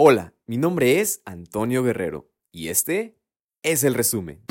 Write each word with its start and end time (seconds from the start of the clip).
Hola, 0.00 0.32
mi 0.46 0.58
nombre 0.58 1.00
es 1.00 1.22
Antonio 1.24 1.82
Guerrero 1.82 2.30
y 2.52 2.68
este 2.68 3.18
es 3.64 3.82
el 3.82 3.94
resumen. 3.94 4.44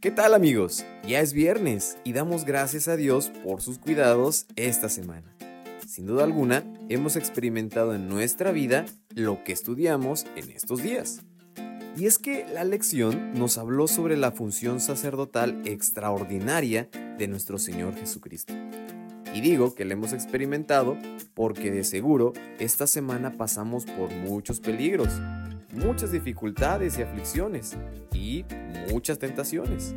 ¿Qué 0.00 0.10
tal 0.10 0.32
amigos? 0.32 0.82
Ya 1.06 1.20
es 1.20 1.34
viernes 1.34 1.98
y 2.04 2.14
damos 2.14 2.46
gracias 2.46 2.88
a 2.88 2.96
Dios 2.96 3.30
por 3.44 3.60
sus 3.60 3.78
cuidados 3.78 4.46
esta 4.56 4.88
semana. 4.88 5.36
Sin 5.86 6.06
duda 6.06 6.24
alguna, 6.24 6.64
hemos 6.88 7.16
experimentado 7.16 7.94
en 7.94 8.08
nuestra 8.08 8.52
vida 8.52 8.86
lo 9.10 9.44
que 9.44 9.52
estudiamos 9.52 10.24
en 10.36 10.52
estos 10.52 10.82
días. 10.82 11.20
Y 11.98 12.06
es 12.06 12.18
que 12.18 12.46
la 12.50 12.64
lección 12.64 13.34
nos 13.34 13.58
habló 13.58 13.88
sobre 13.88 14.16
la 14.16 14.32
función 14.32 14.80
sacerdotal 14.80 15.60
extraordinaria 15.66 16.88
de 17.18 17.28
nuestro 17.28 17.58
Señor 17.58 17.94
Jesucristo. 17.94 18.54
Y 19.36 19.42
digo 19.42 19.74
que 19.74 19.84
la 19.84 19.92
hemos 19.92 20.14
experimentado 20.14 20.96
porque 21.34 21.70
de 21.70 21.84
seguro 21.84 22.32
esta 22.58 22.86
semana 22.86 23.36
pasamos 23.36 23.84
por 23.84 24.10
muchos 24.10 24.60
peligros, 24.60 25.20
muchas 25.74 26.10
dificultades 26.10 26.98
y 26.98 27.02
aflicciones 27.02 27.76
y 28.14 28.46
muchas 28.90 29.18
tentaciones, 29.18 29.94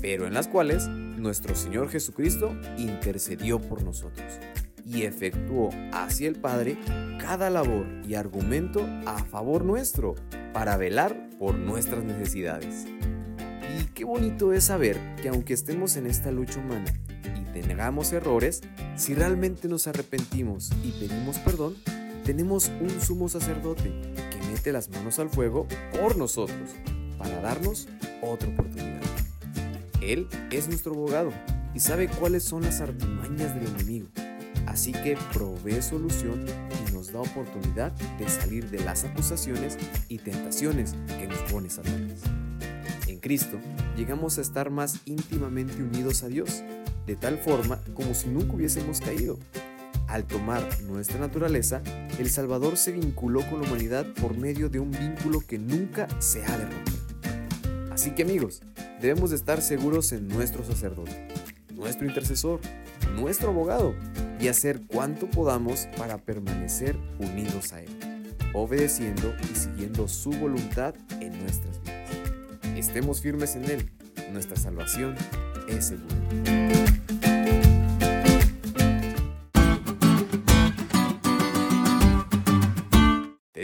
pero 0.00 0.26
en 0.26 0.32
las 0.32 0.48
cuales 0.48 0.88
nuestro 0.88 1.54
Señor 1.54 1.90
Jesucristo 1.90 2.56
intercedió 2.78 3.60
por 3.60 3.82
nosotros 3.82 4.38
y 4.86 5.02
efectuó 5.02 5.68
hacia 5.92 6.26
el 6.26 6.36
Padre 6.36 6.78
cada 7.20 7.50
labor 7.50 7.84
y 8.08 8.14
argumento 8.14 8.88
a 9.04 9.22
favor 9.22 9.66
nuestro 9.66 10.14
para 10.54 10.78
velar 10.78 11.28
por 11.38 11.54
nuestras 11.54 12.04
necesidades. 12.04 12.86
Y 13.78 13.84
qué 13.92 14.06
bonito 14.06 14.54
es 14.54 14.64
saber 14.64 14.96
que 15.16 15.28
aunque 15.28 15.52
estemos 15.52 15.98
en 15.98 16.06
esta 16.06 16.32
lucha 16.32 16.58
humana 16.58 16.86
tengamos 17.52 18.12
errores, 18.12 18.62
si 18.96 19.14
realmente 19.14 19.68
nos 19.68 19.86
arrepentimos 19.86 20.70
y 20.84 20.92
pedimos 20.92 21.38
perdón, 21.38 21.76
tenemos 22.24 22.70
un 22.80 23.00
sumo 23.00 23.28
sacerdote 23.28 23.90
que 24.30 24.46
mete 24.52 24.72
las 24.72 24.90
manos 24.90 25.18
al 25.18 25.30
fuego 25.30 25.66
por 25.92 26.16
nosotros 26.16 26.70
para 27.18 27.40
darnos 27.40 27.88
otra 28.22 28.48
oportunidad. 28.48 29.00
Él 30.00 30.28
es 30.50 30.68
nuestro 30.68 30.92
abogado 30.92 31.32
y 31.74 31.80
sabe 31.80 32.08
cuáles 32.08 32.44
son 32.44 32.62
las 32.62 32.80
artimañas 32.80 33.54
del 33.54 33.66
enemigo. 33.66 34.08
Así 34.66 34.92
que 34.92 35.16
provee 35.32 35.80
solución 35.80 36.44
y 36.86 36.92
nos 36.92 37.12
da 37.12 37.20
oportunidad 37.20 37.92
de 38.18 38.28
salir 38.28 38.68
de 38.70 38.84
las 38.84 39.04
acusaciones 39.04 39.78
y 40.08 40.18
tentaciones 40.18 40.94
que 41.18 41.26
nos 41.26 41.38
pone 41.50 41.70
Satanás. 41.70 42.20
En 43.06 43.18
Cristo 43.20 43.58
llegamos 43.96 44.38
a 44.38 44.42
estar 44.42 44.70
más 44.70 44.98
íntimamente 45.06 45.82
unidos 45.82 46.22
a 46.22 46.28
Dios 46.28 46.62
de 47.08 47.16
tal 47.16 47.38
forma 47.38 47.80
como 47.94 48.14
si 48.14 48.28
nunca 48.28 48.52
hubiésemos 48.52 49.00
caído. 49.00 49.38
Al 50.06 50.24
tomar 50.24 50.62
nuestra 50.82 51.18
naturaleza, 51.18 51.82
el 52.18 52.30
Salvador 52.30 52.76
se 52.76 52.92
vinculó 52.92 53.40
con 53.48 53.62
la 53.62 53.68
humanidad 53.68 54.06
por 54.20 54.36
medio 54.36 54.68
de 54.68 54.78
un 54.78 54.90
vínculo 54.90 55.40
que 55.40 55.58
nunca 55.58 56.06
se 56.20 56.44
ha 56.44 56.56
de 56.56 56.66
romper. 56.66 56.94
Así 57.90 58.10
que 58.10 58.22
amigos, 58.22 58.60
debemos 59.00 59.30
de 59.30 59.36
estar 59.36 59.62
seguros 59.62 60.12
en 60.12 60.28
nuestro 60.28 60.64
sacerdote, 60.64 61.28
nuestro 61.74 62.06
intercesor, 62.06 62.60
nuestro 63.16 63.50
abogado 63.50 63.94
y 64.38 64.48
hacer 64.48 64.82
cuanto 64.86 65.28
podamos 65.28 65.88
para 65.96 66.18
permanecer 66.18 66.96
unidos 67.18 67.72
a 67.72 67.80
Él, 67.80 68.36
obedeciendo 68.52 69.34
y 69.50 69.56
siguiendo 69.56 70.08
su 70.08 70.30
voluntad 70.30 70.94
en 71.20 71.38
nuestras 71.42 71.80
vidas. 71.82 72.76
Estemos 72.76 73.20
firmes 73.22 73.56
en 73.56 73.64
Él, 73.64 73.90
nuestra 74.30 74.56
salvación 74.56 75.16
es 75.68 75.86
segura. 75.86 76.87